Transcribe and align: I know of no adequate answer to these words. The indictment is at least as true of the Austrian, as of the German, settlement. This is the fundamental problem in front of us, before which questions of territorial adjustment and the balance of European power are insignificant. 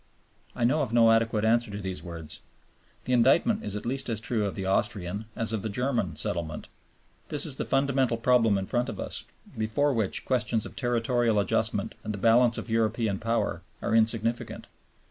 I 0.55 0.63
know 0.63 0.81
of 0.81 0.91
no 0.91 1.11
adequate 1.11 1.45
answer 1.45 1.69
to 1.69 1.77
these 1.79 2.01
words. 2.01 2.39
The 3.05 3.13
indictment 3.13 3.63
is 3.63 3.75
at 3.75 3.85
least 3.85 4.09
as 4.09 4.19
true 4.19 4.47
of 4.47 4.55
the 4.55 4.65
Austrian, 4.65 5.25
as 5.35 5.53
of 5.53 5.61
the 5.61 5.69
German, 5.69 6.15
settlement. 6.15 6.69
This 7.29 7.45
is 7.45 7.57
the 7.57 7.65
fundamental 7.65 8.17
problem 8.17 8.57
in 8.57 8.65
front 8.65 8.89
of 8.89 8.99
us, 8.99 9.25
before 9.55 9.93
which 9.93 10.25
questions 10.25 10.65
of 10.65 10.75
territorial 10.75 11.39
adjustment 11.39 11.93
and 12.03 12.15
the 12.15 12.17
balance 12.17 12.57
of 12.57 12.67
European 12.67 13.19
power 13.19 13.61
are 13.79 13.93
insignificant. 13.93 14.65